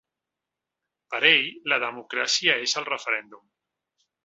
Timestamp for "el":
2.83-2.91